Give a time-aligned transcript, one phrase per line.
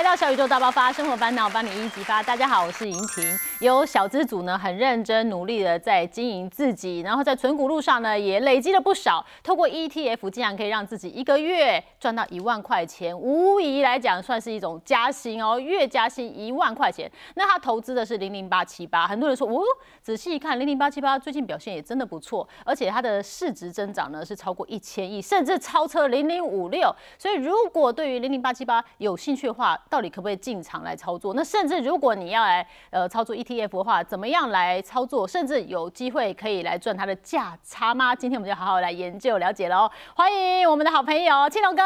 [0.00, 2.22] 来到小宇宙大爆发，生活烦恼帮你一一激发。
[2.22, 3.22] 大家好，我是莹婷。
[3.60, 9.22] 有小资组呢，很认真努力的在经营自己，然后在存股路上呢，也累积了不少。
[9.42, 17.12] 透过 ETF，竟然可以让自己一个月赚到一万块钱，无疑来讲算是一种加薪哦，月加薪一万块钱。
[17.34, 19.60] 那他投资的是零零八七八，很多人说，哦，
[20.00, 26.90] 仔细一看，零零八七八最近表现也真的不错，而且它的市值增长呢是超过一千亿，甚至超车零零五六。
[27.18, 31.34] 所以如果对于零零八七八有兴趣的话，到底可不可以进场来操作？
[31.34, 35.26] 那甚至如果你要来呃操作 ETF 的话，怎么样来操作？
[35.26, 38.14] 甚至有机会可以来赚它的价差吗？
[38.14, 39.90] 今天我们就好好来研究了解喽。
[40.14, 41.82] 欢迎我们的好朋友青龙哥，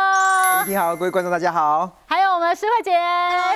[0.68, 1.90] 你好，各位观众大家好。
[2.06, 2.90] 还有我们诗慧姐，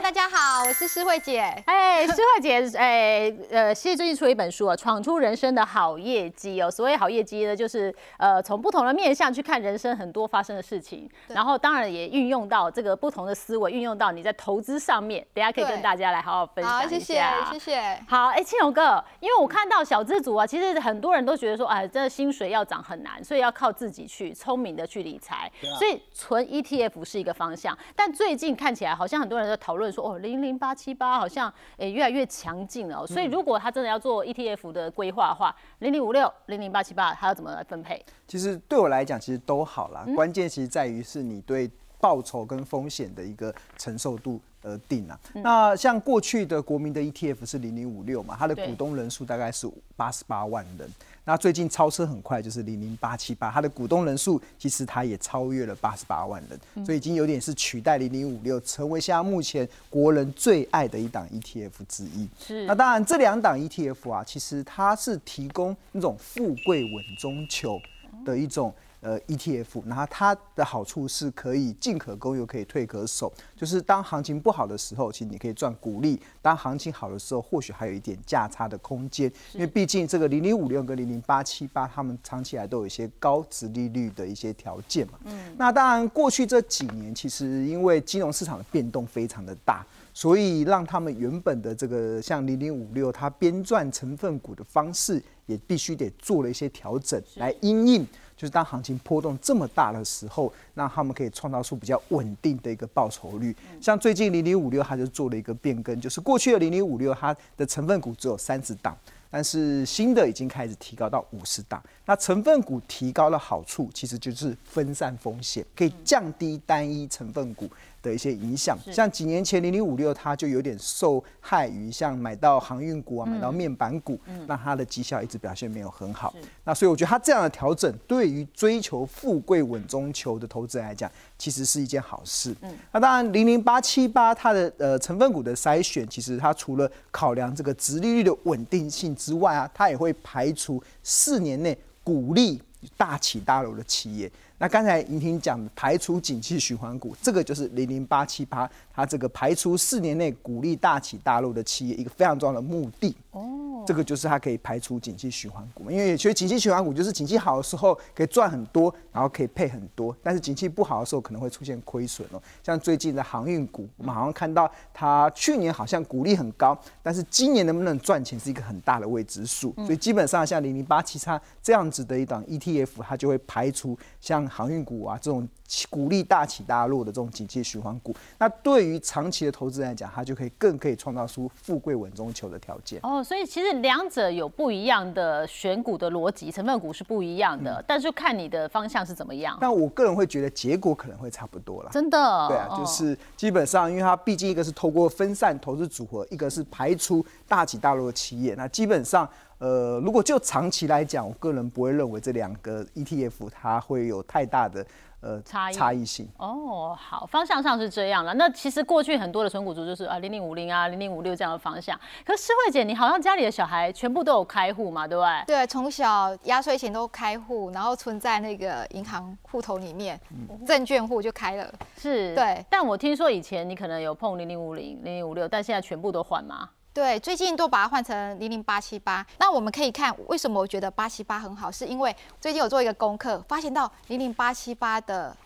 [0.01, 1.41] 大家好，我是诗慧姐。
[1.67, 6.71] 哎，诗慧姐，哎呃，其实最近出了一本书啊，《闯出人生的好业绩》哦。
[6.71, 15.27] 所谓好业绩呢，就是呃从不同的面向去看人生很多发生的事情，然后当然也运用到这个不同的思维，运用到你在投资上面。
[15.35, 17.21] 等下可以跟大家来好好分享好，谢谢，
[17.51, 18.01] 谢谢。
[18.09, 27.77] 好，哎，青龙哥，因为我看到小资族啊，其实很多人都觉得说，哎，这薪水要涨很难，所以要靠自己去聪明的去理财，所以存 ETF 是一个方向。
[27.97, 33.07] 但最近看起来好像很多人在讨论说，哦，零零八七八好像诶越来越强劲了。
[33.07, 38.05] 所以如果他真的要做 ETF 的规划的话，零零五六、零零八七八，他要怎么来分配？
[38.27, 40.07] 其实对我来讲，其实都好啦。
[40.15, 44.41] 关键其实在于是你对报酬跟风险的一个承受度。
[44.63, 50.91] 而定啊，那像过去的国民的 ETF 是零零五六嘛，它的股东人数大概是八十八万人。
[51.25, 62.27] 那最近超车很快，就是零零八七八，它的股东人数其实它也超越了八十八万人，所以已经有点是取代零零五六，成为现在目前国人最爱的一档 ETF 之一。
[62.39, 62.65] 是。
[62.65, 67.79] 那当然这两档 ETF 啊，其实它是提供那种富贵稳中求
[68.25, 68.75] 的一种。
[69.01, 79.33] 呃，ETF，然后它的好处是可以进可攻又可以退可守，就是当行情不好的时候，其实你可以赚股利；当行情好的时候，或许还有一点价差的空间。
[79.53, 85.19] 因为毕竟这个零零五六跟零零八七八，他们长期来都有一些高值利率的一些条件嘛。
[85.25, 85.55] 嗯。
[85.57, 98.05] 那当然，过去这几年其实因为金融市场的变动非常的大，所以让他们原本的这个像零零五六，它编撰成分股的方式也必须得做了一些调整来因应。
[98.39, 103.55] 就是当行情波动这么大的时候，那他们可以创造出比较稳定的一个报酬率。
[103.81, 108.97] 像最近零零五六，它就做了一个变更，就是过去的零零五六，它的成分股只有三十档，
[109.29, 111.83] 但是新的已经开始提高到五十档。
[112.07, 117.69] 那成分股提高的好处，其实就是分散风险，可以降低单一成分股。
[118.03, 126.35] 的一些影响，像几年前零零五六，它就有点受害于像买到航运股啊，买到面板股，那它的绩效一直表现没有很好。
[126.65, 132.55] 那所以我觉得它这样的调整，对于追求富贵稳中求的投资人来讲，其实是一件好事。
[132.93, 142.63] 那当然零零八七八它的呃成分股的筛选，其实它除了考量这个殖利率的稳定性之外啊，它也会排除四年内股利
[142.97, 144.31] 大起大落的企业。
[144.61, 153.15] 那刚才莹婷讲排除景气循环股，这个就是零零八七八，它这个排除四年内鼓励大起大落的企业一个非常重要的目的。
[153.31, 162.43] 哦，这个就是它可以排除景气循环股，因为其实景气循环股就是景气好的时候可以赚很多，然后可以配很多，但是景气不好的时候可能会出现亏损哦。
[162.65, 169.73] 像最近的航运股，我们好像看到它去年好像股利很高，但是今年能不能赚钱是一个很大的未知数。
[169.77, 175.49] 所以基本上像零零八七叉这样子的一档 ETF，它就会排除像航运股啊，这种
[175.91, 182.99] 股利大起大落的这种景气循环股，那对于长期的投资人来讲，它就可以更可以创造出富贵稳中求的条件。
[183.03, 189.59] 哦，所以其实两者有不一样的选股的逻辑，成分股是不一样的，但是看你的方向是怎么样。
[189.61, 191.91] 但我个人会觉得结果可能会差不多了。
[191.93, 192.49] 真的？
[192.49, 199.29] 对啊，就是基本上，因为它毕竟一个是透过分散投资组合，一个是排除大起大落的企业，那基本上。
[199.61, 204.87] 呃，如果就长期来讲，我个人不会认为这两个 ETF 它会有太大的
[205.21, 206.29] 呃差异差异性。
[206.37, 208.35] 哦，好，方向上是这样了。
[208.35, 211.99] 那其实过去很多的纯股族就是啊零零五零啊零零五六这样的方向。
[212.25, 215.45] 可是诗慧姐，你好像家里的小孩全部都有开户嘛，对不对？
[215.47, 220.21] 对，从小压岁钱都开户，然后存在那个银行户头里面，
[220.67, 221.73] 证券户就开了。
[221.97, 222.65] 是，对。
[222.71, 226.69] 但我听说以前你可能有碰零零五零零零五六，但现在全部都换吗？
[226.93, 229.25] 对，最近都把它换成零零八七八。
[229.39, 235.37] 那我们可以看为什么我觉得八七八很好，是因为最近有做一个功课，发现到零零八七八的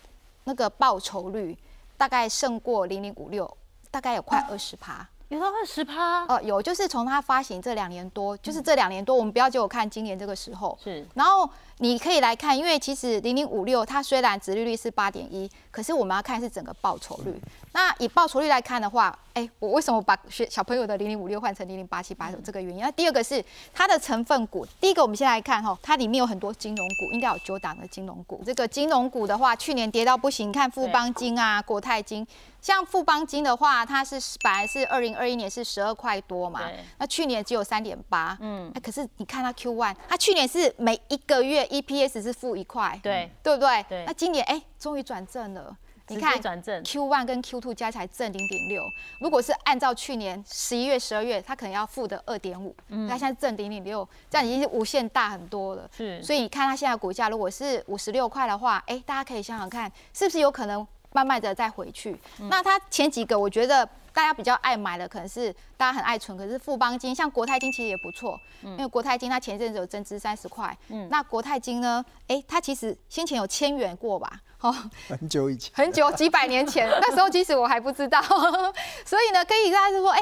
[0.45, 1.57] 那个报酬率
[1.95, 3.57] 大概胜过零零五六，
[3.91, 5.07] 大概有快二十趴。
[5.29, 11.49] 有到二十趴，呃，有，就是从它发行这两年多，就是这两年多，我们不要就看今年这个时候，是然后
[11.83, 17.37] 你可以来看，因为其实零零五六它虽然殖利率是八点一，可是我们要看是整个报酬率。
[17.73, 22.81] 那以报酬率来看的话，哎，我为什么把学小朋友的零零五六换成零零八七八有这个原因？
[22.81, 23.43] 那第二个是
[23.73, 28.41] 它的成分股，第一个我们先来看哈，它里面有很多金融股，应该有九档的金融股。
[28.45, 32.25] 这个金融股的话，去年跌到不行，看富邦金啊、国泰金。
[32.61, 36.61] 像富邦金的话，它是本来是二零二一年是十二块多嘛，
[36.97, 43.83] 那去年只有三点八，嗯，可是你看它 Q one，它去年是每一个月 EPS 是负一块，对，对不对？
[43.89, 45.75] 对那今年哎，终于转正了。
[46.09, 48.83] 你直看接转正，Q one 跟 Q two 加起来正零点六，
[49.21, 52.75] 如果是按照去年十一月、十二月，它可能要负的二点五，
[53.09, 55.89] 它现在正零点六，这样已经是无限大很多了。
[55.95, 62.19] 是，所以你看它现在股价如果是五十六块的话，哎，大家可以想想看，是不是有可能慢慢的再回去？
[62.49, 70.75] 那它前几个我觉得大家比较爱买的，可能是大家很爱存，可是富邦金像国泰金其实也不错，因为国泰金它前一阵子有增资三十块，
[71.09, 74.39] 那国泰金呢，哎，它其实先前有千元过吧？
[74.61, 74.73] 哦，
[75.09, 75.71] 很久以前。
[75.75, 78.21] 很久几百年前，那时候其实我还不知道，
[79.05, 80.21] 所以呢，可以大家就说，哎、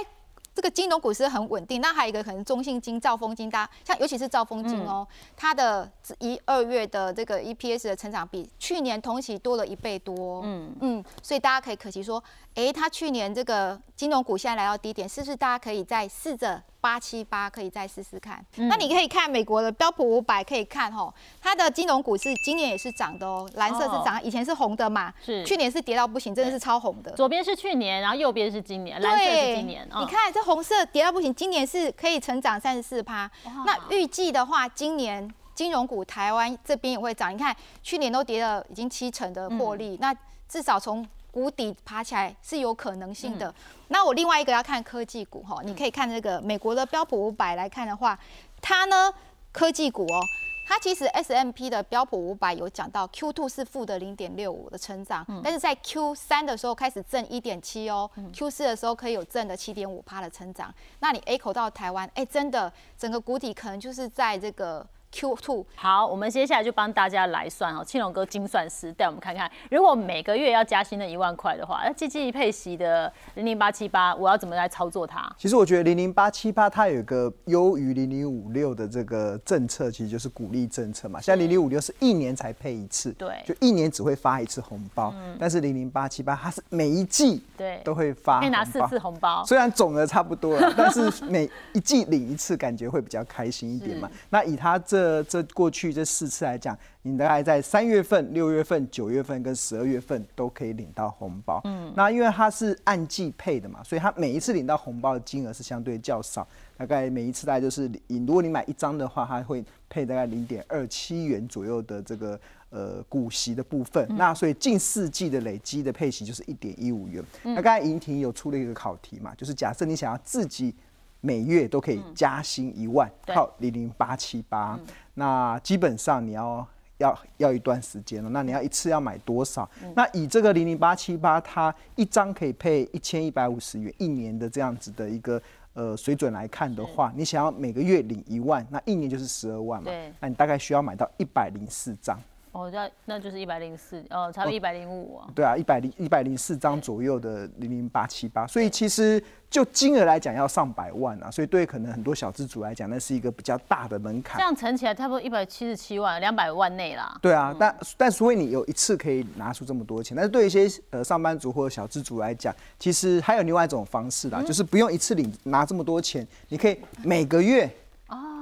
[0.61, 1.81] 这个金融股是很稳定。
[1.81, 10.43] 那还有一个可能中信金、兆丰金，大家像尤其是兆丰金哦，它的一二月的这个 EPS 的成长比去年同期多了一倍多。
[10.43, 12.23] 嗯嗯，所以大家可以可惜说，
[12.53, 18.43] 哎、它去年这个金融股现在来到低点，是不是大家可以再试着八七八可以再试试看？
[18.55, 27.11] 那你可以看美国的标普五百，可以看哦，它的金融股是今年也是涨的哦，蓝色是涨，以前是红的嘛，是去年是跌到不行，真的是超红的。
[27.11, 33.29] 左边是去年，然后右边是今年，蓝色是今年，哦你看这红色跌到不行，今年是可以成长三十四趴。
[33.65, 37.31] 那预计的话，今年金融股台湾这边也会涨。
[37.31, 40.13] 你看去年都跌了已经七成的获嗯利，那
[40.49, 43.49] 至少从谷底爬起来是有可能性的。
[43.49, 43.53] 嗯
[43.87, 48.17] 那我另外一个要看科技股哈，你可以看这个美国的标普五百来看的话，
[48.61, 49.13] 它呢
[49.51, 50.19] 科技股哦。
[50.65, 60.73] 它其实 S M P 的标普五百有讲到 Q two 是负的零点六五的成长，嗯但是在 Q 三的时候开始正一点七哦，Q 四的时候可以有正的七点五趴的成长。
[60.99, 75.29] 那你 A 口到台湾，哎，真的整个谷底可能就是在这个 Q two 好，我们接下来就帮大家来算哦，庆龙哥精算师带我们看看，如果每个月要加薪的一万块的话，那季季配息的零零八七八，我要怎么来操作它？
[75.37, 81.19] 其实我觉得零零八七八它有一个优于零零五六的这个政策，其实就是鼓励政策嘛。
[81.19, 85.13] 像零零五六是一年才配一次，对就一年只会发一次红包。
[85.37, 94.09] 但是零零八七八它是每一季对都会发可以拿四次红包，虽然总额差不多了，但是每一季领一次，感觉会比较开心一点嘛。
[94.29, 101.61] 那以它这这过去这四次来讲，你大概在三月份、六月份、九月份跟十二月份都可以领到红包。
[101.63, 112.39] 嗯，那因为它是按季配的嘛，所以它每一次领到红包的金额是相对较少，大概每一次大概就是你如果你买一张的话，它会配大概零点二七元左右的这个。
[112.73, 117.21] 呃，股息的部分，那所以近四季的累积的配息就是一点一五元。
[117.43, 120.73] 那刚才银婷有出了一个考题嘛，就是假设你想要自己
[121.21, 124.77] 每月都可以加薪一万，对靠零零八七八，
[125.13, 128.29] 那基本上你要要要一段时间了。
[128.29, 129.69] 那你要一次要买多少？
[129.95, 135.41] 那以这个零零八七八，它一张可以配一千一百五十元一年的这样子的一个。
[135.73, 139.89] 呃，水准来看的话，你想要每个月领一万，那一年就是十二万嘛，
[140.19, 142.19] 那你大概需要买到一百零四张。
[142.51, 145.27] 哦，那那就是一百零四，哦，差不多一百零五啊。
[145.33, 154.43] 对啊，一百零一百零四张左右的零零八七八，所以其实就金额来讲要上百万啊，所以对可能很多小资主来讲，那是一个比较大的门槛这。
[154.43, 157.17] 样乘起来差不多一百七十七万，两百万内啦。
[157.21, 167.69] 对啊，但但除非你有一次可以拿出这么多钱，但是对一些呃上班族或者小资族来讲，其实还有另外一种方式啦，就是不用一次领拿这么多钱，你可以每个月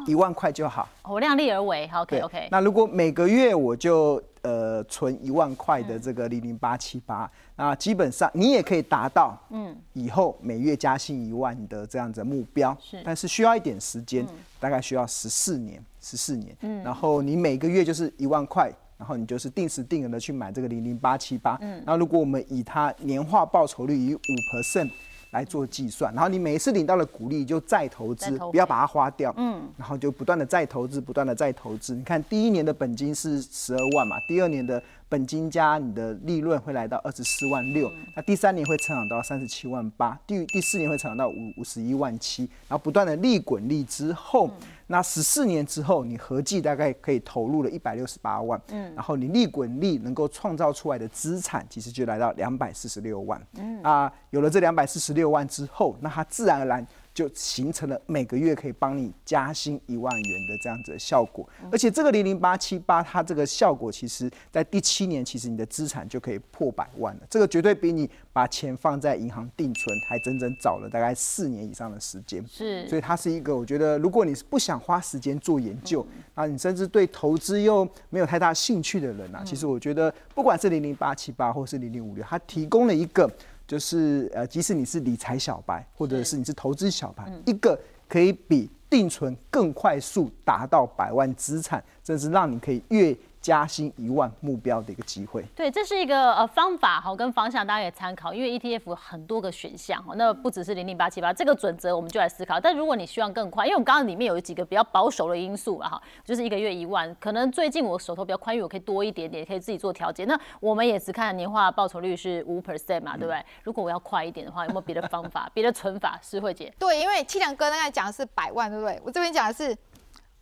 [0.09, 0.89] 一万块就好。
[1.03, 2.47] 我量力而为，好，OK 对 OK。
[2.51, 14.25] 那如果每个月我就呃存一万块的这个零零八七八，那基本上你也可以达到嗯以后每月加薪一万的这样子的目标，是但是需要一点时间，
[14.59, 18.73] 大概需要十四年，十四年，嗯，然后你每个月就是一万块。
[18.99, 24.91] 然后你就是定时定额的去买这个零零八七八，嗯，那如果我们以它年化报酬率以五 percent
[25.31, 31.93] 来做计算，然后你每一次领到了股利就再投资，不要把它花掉，嗯，然后就不断的再投资，不断的再投资。
[31.93, 44.51] 你看第一年的本金是十二万嘛，第二年的本金加你的利润会来到二十四万六，那第三年会成长到三十七万八，第第四年会成长到五五十一万七，然后不断的利滚利之后，
[44.85, 53.81] 那十四年之后，你合计大概可以投入了一百六十八万，嗯，然后你利滚利能够创造出来的资产，其实就来到两百四十六万，嗯。
[53.81, 56.85] 啊，有了这两百四十六万之后，那它自然而然。
[57.13, 67.21] 就形成了每个月可以帮你加薪一万元的这样子的效果，而且这个零零八七八，它这个效果其实在第七年，其实你的资产就可以破百万了。
[67.29, 72.45] 这个绝对比你把钱放在银行定存还整整早了大概四年以上的时间。
[72.47, 83.29] 是，所以它是一个，我觉得如果你是不想花时间做研究，啊，你甚至对投资又没有太大兴趣的人啊，其实我觉得不管是零零八七八或是零零五六，它提供了一个。
[83.69, 93.15] 就是呃，即使你是理财小白，或者是你是投资小白，一个可以比定存更快速达到百万资产，甚至让你可以越。
[93.41, 98.33] 加薪一万目标的一个机会，对，这是一个呃方法哈，跟方向大家可以参考。
[98.33, 102.59] 因为 ETF 很多个选项哈，那不只是零零八七八这个准则，我们就来思考。
[102.59, 110.25] 但如果你希望更快，因为我们刚刚里面有几个比较保守的因素啊哈，就是一个月一万，可能最近我手头比较宽裕，我可以多一点点，可以自己做调节。
[110.25, 113.41] 那我们也只看年化报酬率是五 percent 嘛，对不对？
[113.63, 116.19] 如果我要快一点的话，有没有别的方法、 别的存法？
[116.21, 118.99] 施慧姐，对，因为七良哥刚才讲的是百万，对不对？
[119.03, 119.75] 我这边讲的是。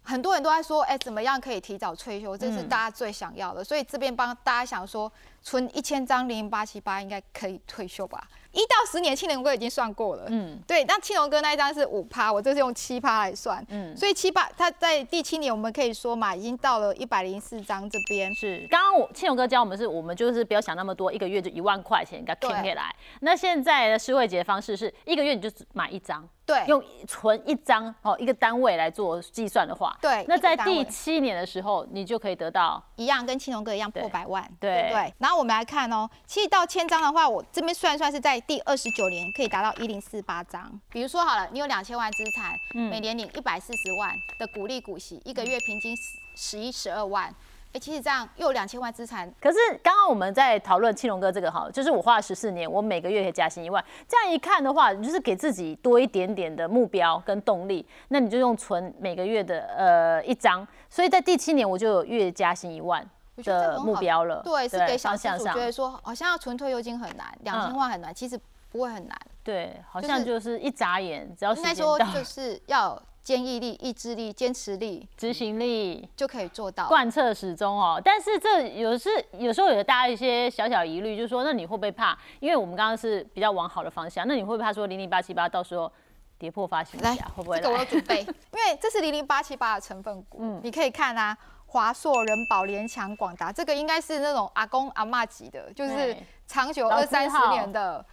[0.07, 2.37] 很多人都在说，哎，怎么样可以提早退休？
[2.37, 5.11] 这是大家最想要的，所以这边帮大家想说，
[5.43, 8.25] 存一千张零零八七八应该可以退休吧？
[8.53, 10.23] 一到十年，青龙哥已经算过了。
[10.29, 13.63] 嗯，对，那青龙哥那一张是五趴，我这是用七趴来算。
[13.69, 18.33] 嗯，所以七八，他在第七年，我们可以说嘛，已经到了一百零四张这边。
[18.33, 22.95] 是，刚刚我青龙哥教我们是，我们就是不要想那么多，一个月就一万块钱，给它填起来。
[23.19, 26.27] 那现在的施惠姐的方式是一个月你就只买一张。
[26.47, 35.13] 对，用存一张哦一个单位来做计算的话，对，那在第七年的时候，你就可以得到一样跟青龙哥一样破百万，对对。
[35.17, 40.79] 然后我们来看哦，其实到千张的话，我这边算算是在第二十九年可以达到一零四八张。
[40.89, 46.03] 比如说好了，你有两千万资产，每年领一百四十万的股利股息，一个月平均十
[46.37, 47.35] 十一十二万。
[47.77, 49.31] 哎，其实这样又有两千万资产。
[49.39, 53.83] 可是刚刚我们在讨论青龙哥这个哈，就是我花了十四年，我每个月可以加薪一万。
[54.07, 57.87] 这样一看的话，你就是给自己多一点点的目标跟动力。
[58.07, 63.07] 那你就用存每个月的呃一张，所以在第七年我就有月加薪一万
[63.43, 64.41] 的目标了。
[64.43, 68.39] 对，是给小资主觉得说，好像要存退休金很难，两千万很难，其实
[68.71, 69.15] 不会很难。
[69.43, 72.99] 对，好像就是一眨眼，只要应该说就是要。
[73.27, 78.01] 坚毅力、意志力、坚持力、执行力就可以做到贯彻始终哦。
[78.01, 82.17] 但是这有是有时候有大家一些小小疑虑，就是说，那你会不会怕？
[82.39, 85.91] 因为我们刚刚是比较往好的方向，那你会不会怕说零零八七八到时候
[86.39, 87.57] 跌破发行价会不会？
[87.57, 96.15] 这个我有准备，因为这是零零八七八的成分股，嗯，你可以看啊，华硕、人保、联强、广达，这个应该是那种阿公阿妈级的，就是
[96.47, 98.05] 长久二三十年的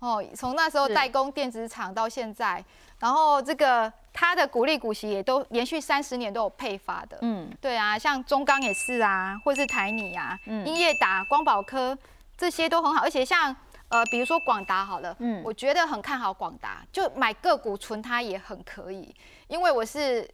[0.00, 2.62] 哦，从那时候代工电子厂到现在。
[2.98, 11.96] 然后这个它的股利股息也都连续三十年都有配发的，嗯，对啊，像中钢也是啊，或是台泥啊，英业达、光宝科
[12.36, 13.56] 这些都很好，而且像
[13.88, 19.14] 呃，比如说广达好了，嗯，我觉得很看好广达，就买个股存它也很可以，
[19.48, 20.28] 因为我是。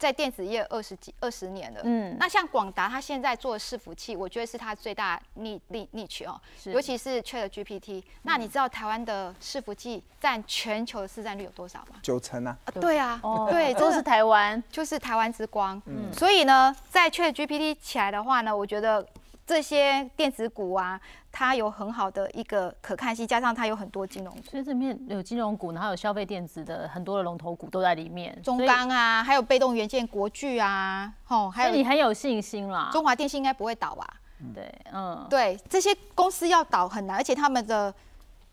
[0.00, 8.02] 在电子业二十几二十年了，嗯，那像广达，它现在做伺服器，我觉得是它最大逆逆逆取哦，尤其是 Chat GPT。
[8.22, 11.96] 那你知道台湾的伺服器占全球的市占率有多少吗？
[12.02, 12.56] 九成啊！
[12.80, 15.80] 对啊，对，都是台湾，就是台湾之光。
[15.84, 19.06] 嗯，所以呢，在 Chat GPT 起来的话呢，我觉得。
[19.46, 21.00] 这些电子股啊，
[21.32, 34.06] 它有很好的一个可看性，加上它有很多金融，所以这里面有金融股，然后有消费电子的很多的龙头股都在里面，中钢啊，还有被动元件国巨啊，吼，还有你很有信心啦，中华电信应该不会倒吧？
[34.54, 37.94] 对，嗯，对，这些公司要倒很难，而且他们的。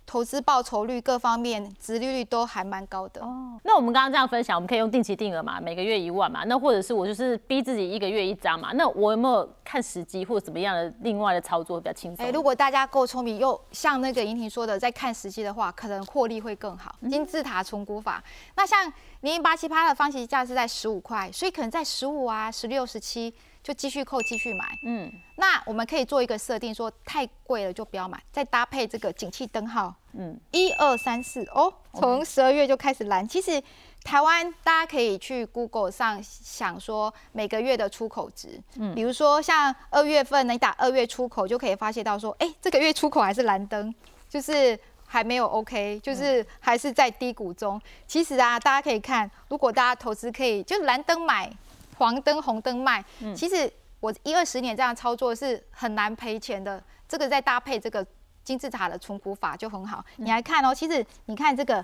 [0.08, 3.60] 投资报酬率各方面，殖利率都还蛮高的哦。
[3.64, 6.46] 那我们刚刚这样分享，我们可以用定期定额嘛，每个月一万嘛。
[6.46, 8.72] 那或者是我就是逼自己一个月一张嘛。
[8.72, 12.26] 那我有没有看时机或者怎么样的另外的操作比较轻松？
[12.26, 16.96] 哎，如果大家够聪明，又像那个莹婷说的，在看时机的话，可能获利会更好。
[17.10, 18.24] 金字塔重估法，
[18.56, 18.86] 那像
[19.22, 23.34] 零零八七八的方形价是在十五块，所以可能在十五啊、十六、十七。
[23.68, 24.80] 就继续扣，继续买。
[24.84, 29.94] 嗯，那我们可以做一个设定，说太贵了就不要买，再搭配这个景气灯号。
[30.14, 33.28] 嗯，一二三四哦，从十二月就开始蓝。
[33.28, 33.62] 其实
[34.06, 38.58] 台湾大家可以去 Google 上想说每个月的出口值。
[38.78, 43.94] 嗯，比如说像二月份你打二月出口，就可以发现到说，哎，这个月出口还是蓝灯，
[44.30, 47.82] 就是还没有 OK，就是还是在低谷中。
[48.08, 51.52] 其实啊，大家可以看，如果大家投资可以就蓝灯买。
[51.98, 53.04] 黄灯红灯卖，
[53.36, 56.82] 其实我一二十年这样操作是很难赔钱的。
[57.08, 58.06] 这个再搭配这个
[58.44, 60.04] 金字塔的存股法就很好。
[60.18, 61.84] 你来看哦，其实你看这个，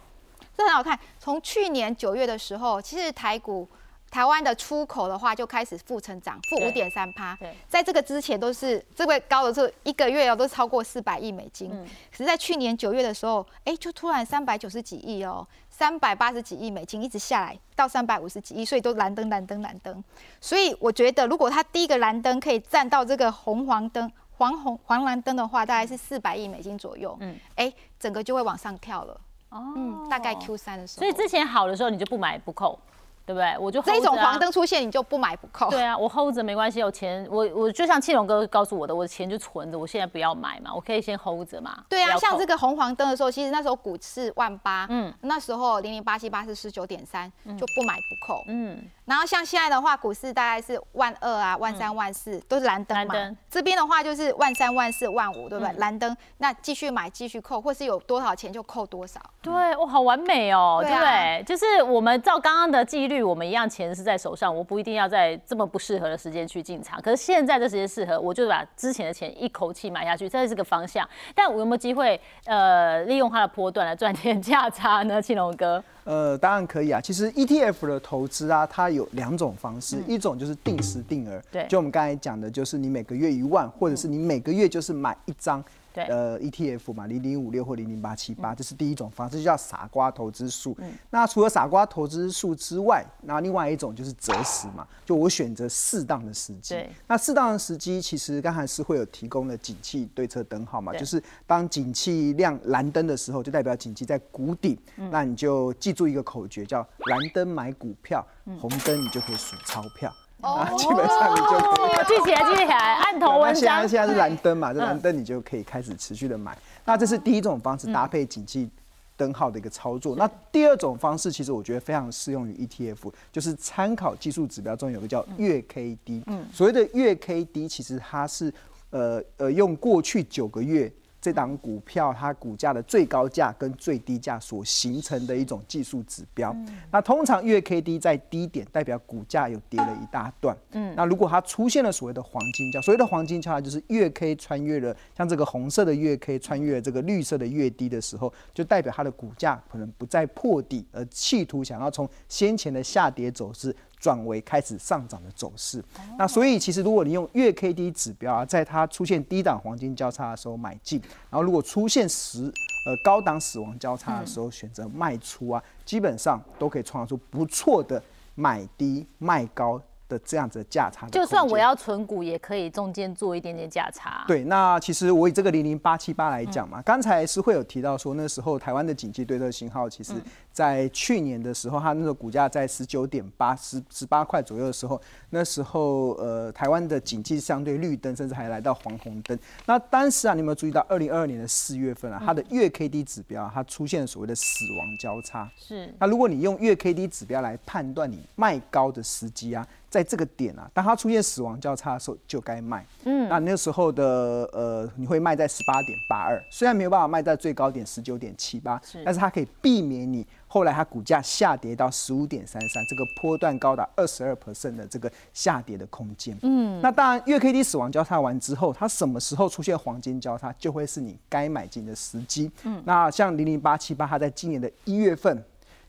[0.55, 0.97] 这很好看。
[1.19, 3.67] 从去年九月的时候，其实台股。
[4.13, 7.35] 台湾的出口的话就开始负成长，负五点三趴。
[7.37, 11.71] 对，在这个之前都是这个高的时候，一个月哦都超过四百亿美金。
[11.73, 20.03] 嗯，可是在去年九月的时候，哎，就突然三百九十几亿哦，三百八十几亿美金一直下来到三百五十几亿，所以都蓝灯蓝灯蓝灯。
[20.39, 27.17] 所以我觉得，如果它第一个蓝灯可以站到这个红黄灯、黄红黄蓝灯的话，大概是四百亿美金左右。
[27.19, 29.19] 嗯，哎，整个就会往上跳了。
[29.49, 30.99] 哦，嗯，大概 Q 三的时候。
[30.99, 32.77] 所以之前好的时候你就不买不扣。
[33.25, 33.57] 对不对？
[33.57, 35.69] 我就这种黄灯出现，你就不买不扣。
[35.69, 41.83] 对啊，我 hold 着没关系，有钱我我就像庆荣哥告诉我的，我的钱就存着，我现在不要买嘛，我可以先 hold 着嘛。
[41.87, 48.77] 对啊，像这个红黄灯的时候，其实那时候股市万八，嗯，那时候零零八七八是十九点三，就不买不扣，嗯。
[49.05, 53.13] 然后像现在的话，股市大概是万二啊、万三、万四都是蓝灯嘛。
[53.49, 55.73] 这边的话就是万三、万四、万五，对不对？
[55.73, 59.19] 蓝灯，那继续买、继续扣，或是有多少钱就扣多少。
[59.41, 61.43] 对，哇，好完美哦，对不对？
[61.45, 67.01] 就是我们照刚刚的纪律，我们一样钱是在手上，我不一定要在这么不适合的时间去进场。
[67.01, 71.07] 可是现在这时间适合，我就把之前的钱一口气买下去，这是个方向。
[71.35, 75.21] 但我有没有机会，呃，利用它的波段来赚点价差呢？
[75.21, 75.83] 青龙哥？
[76.03, 76.99] 呃，当然可以啊。
[76.99, 85.63] 其实 ETF 的投资啊，它有两种方式，一种就是定时定额，对，就我们刚才讲的，就是你每个月一万，或者是你每个月就是买一张。
[85.93, 90.75] 对，呃，ETF 嘛，零零五六或零零八七八，这是第一种方式，就叫傻瓜投资数。
[91.11, 96.75] 那除了傻瓜投资数之外，那另外一种就是择时嘛，就我选择适当的时机。
[97.07, 104.79] 那适当的时机，其实刚才是会有提供的景气对策灯号嘛，就是当景气亮蓝灯的时候，就代表景气在谷底，
[105.11, 108.25] 那你就记住一个口诀，叫蓝灯买股票，
[108.59, 110.11] 红灯你就可以数钞票。
[110.43, 113.55] 啊，基本上你就可以 记起来，记起来，按头文章。
[113.55, 116.57] 现在现在是蓝灯嘛，这蓝灯你就可以开始持续的买。
[116.85, 118.69] 那这是第一种方式，搭配景气
[119.15, 120.15] 灯号的一个操作。
[120.17, 126.23] 那第二种方式，其实我觉得非常适用于 ETF，就是参考技术指标中有个叫月 K D。
[126.27, 128.53] 嗯，所谓的月 K D，其实它是
[128.89, 130.91] 呃呃用过去九个月。
[131.23, 136.53] 这档股票它股价的最高价跟最低价所形成的一种技术指标。
[136.91, 140.53] 那通常月 K D 在低点，代表股价有跌了一大段。
[140.71, 153.73] 嗯，那如果它出现了所谓的黄金交，所谓的黄金交叉就是月 K 穿越了，像这个红色的月 K 穿越了这个绿色的月低的时候，就代表它的股价可能不再破底，而企图想要从先前的下跌走势。
[154.03, 155.81] 转为开始上涨的走势，
[156.17, 168.03] 那所以其实如果你用月 K D 指标啊，在它出现低档黄金交叉的时候买进，然后如果出现十呃高档死亡交叉的时候选择卖出啊，基本上都可以创造出不错的
[168.35, 169.81] 买低卖高。
[170.13, 174.23] 的这样子的价差，就算我要存股，也可以中间做一点点价差。
[174.27, 180.13] 对，那其实我以这个零零八七八来讲嘛，刚才是会有提到说，那时候台湾的景气对这个信号，其实
[180.51, 189.37] 在去年的时候，它那个股价在十九点八十十八块左右的时候，那时候呃台湾的景气相对绿灯，甚至还来到黄红灯。
[189.65, 194.43] 那当时啊，你有没有注意到二零二二年的四月份啊，它的月 K D 指标它出现所谓的死
[194.77, 195.49] 亡交叉。
[195.57, 195.93] 是。
[195.99, 199.65] 那如果你用月 K D 指标来判断你卖高的时机啊？
[199.93, 202.83] 在这个点啊，当它出现死亡交叉的时候，就该卖。
[203.03, 204.03] 嗯，那那时候的
[204.51, 216.35] 呃，你会卖在十八点八二，虽然没有办法卖在最高点十九点七八，但是它可以避免你后来它股价下跌到十五点三三，这个波段高达二十二 percent 的这个下跌的空间。
[216.41, 222.51] 嗯，那当然月 K D 死亡交叉完之后，它什么时候出现黄金交叉，就会是你该买进的时机。
[222.63, 225.45] 嗯，那像零零八七八，它在今年的一月份。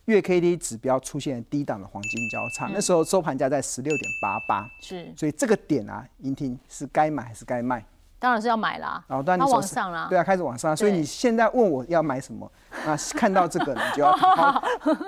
[0.07, 7.85] 月 K D 指标出现低档的黄金交叉，那时候收盘价在十六点八八，是，所以这个点啊，银婷是该买还是该卖？
[8.25, 12.51] 当然是要买啦，然后它往上啦，对啊，开始往上，所以你现在问我要买什么？
[12.87, 14.63] 那看到这个，你就要 好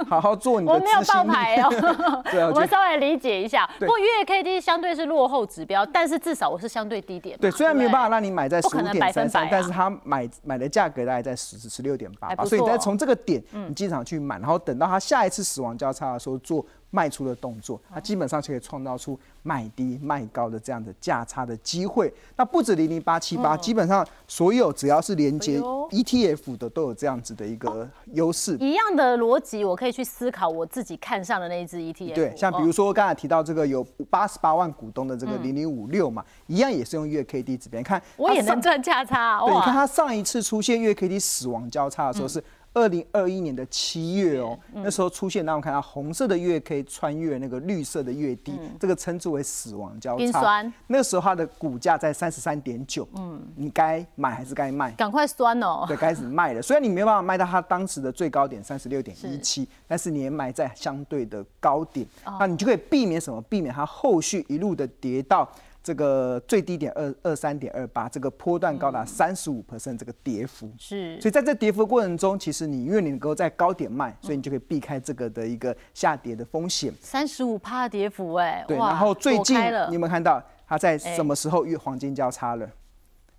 [0.07, 0.75] 好好做你的。
[0.75, 1.71] 我没有爆牌哦。
[2.31, 3.67] 对啊，我们稍微理解一下。
[3.81, 7.39] 不过月 K D 相对是落后指标，但是至少我是相对低点。
[7.39, 16.63] 对，虽然没有办法让你买在十五点三三，但是它买买的价格大概在十十六点八八，所以你再从这个点，你经常去买，然后等到它下一次死亡交叉的时候做。
[16.91, 22.13] 卖出的动作，它基本上就可以创造出买低卖高的这样的价差的机会。
[22.37, 28.57] 那不止零零八七八，基本上所有只要是连接 ETF 的都有这样子的一个优势。
[28.59, 32.15] 一样的逻辑，我可以去思考我自己看上的那一只 ETF。
[32.15, 37.83] 对，像比如说刚才提到这个有八十八万股东的这个零零五六嘛，一样也是用月 K D 指标。
[37.83, 39.41] 看，我也能赚价差。
[39.41, 42.43] 对，你看它上一次出现月 K D 死亡交叉的时候是。
[42.77, 50.41] 二零二一年的七月哦，那时候出现，让我们看到红色的月 K 穿越那个绿色的月低，这个称之为死亡交叉。
[50.43, 54.93] 酸那个时候它的股价在三十三点九，嗯，你该买还是该卖？
[54.93, 55.87] 赶快酸哦！
[55.89, 56.61] 对，开始卖了。
[56.61, 62.07] 虽然你没有办法卖到它当时的最高点三十六点一七，但是你也买在相对的高点，
[62.39, 63.41] 那你就可以避免什么？
[63.49, 65.51] 避免它后续一路的跌到。
[65.87, 71.21] 这个最低点二二三点二八，这个波段高达三十五 percent，这个跌幅是。
[71.21, 76.93] 所以在这跌幅的过程中，其实你因为你能够在高点卖，所以你就可以避开这个的一个下跌的风险。
[77.01, 78.77] 三十五趴跌幅，哎，对。
[78.77, 79.57] 然后最近
[79.89, 82.69] 你有没有看到它在什么时候月黄金交叉了？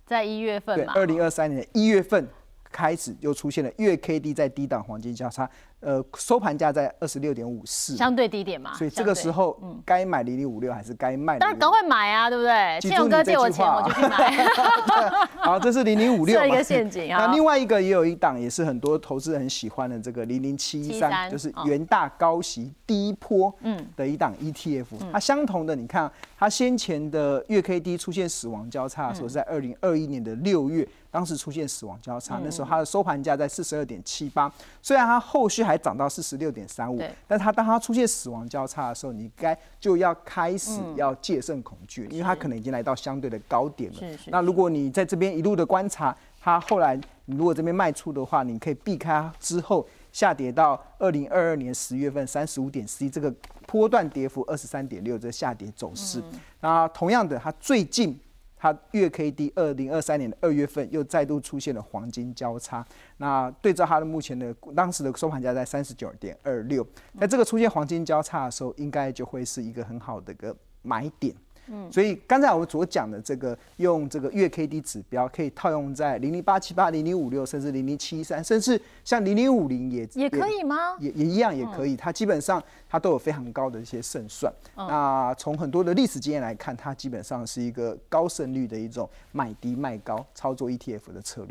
[0.06, 0.94] 在一月份嘛。
[0.94, 2.26] 对，二零二三年一月份
[2.72, 5.46] 开始又出现了月 K D 在低档黄金交叉。
[5.80, 11.38] 呃，收盘价在二十六点五四，相对低点嘛，所以这个时候，嗯，该买零零五六还是该卖？
[11.38, 12.80] 当然赶快买啊，对不对？
[12.80, 14.44] 建勇哥借我钱，我就去买。
[15.38, 17.22] 好，这是零零五六， 一个陷阱啊。
[17.26, 24.86] 那另外一个也有一档，也是很多投资人很喜欢的，这个零零七一三，就是元大高息低波嗯的一档 ETF。
[25.12, 35.68] 它相同的，你看它先前的月 K D 出现死亡交叉的时候，在二零二一年的六月，当时出现死亡交叉，那时候它的收盘价在四十二点七八，虽然它后续。
[35.68, 43.98] 还涨到四十六点三五，但它当它出现死亡交叉的时候，你该就要开始要戒慎恐惧，因为它可能已经来到相对的高点了。
[44.28, 53.30] 那如果你在这边一路的观察，它后来你如果这边卖出的话，你可以避开之后下跌到二零二二年十月份三十五点四一这个
[53.66, 56.22] 波段跌幅二十三点六这下跌走势。
[56.60, 58.18] 那同样的，它最近。
[58.58, 62.84] 它月 K D 二零二三年的二月份又再度出现了黄金交叉，
[63.18, 66.86] 那对照它的目前的当时的收盘价在三十九点二六，
[67.18, 71.34] 在这个出现黄金交叉的时候，应该就会是一个很好的个买点。
[71.70, 80.96] 嗯，所以刚才我所讲的这个用这个月 K D 指标，可以套用在零零八七八、零零五六，甚至零零七三，甚至像零零五零也也可以吗？
[80.98, 81.96] 也也一样也可以。
[81.96, 84.52] 它基本上它都有非常高的一些胜算。
[84.74, 91.48] 那从很多的历史经验来看，它基本上是一个高胜率的一种买低卖高操作 ETF 的策略。